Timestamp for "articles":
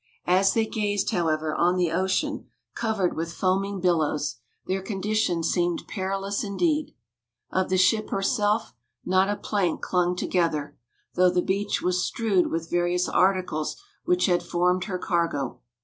13.07-13.79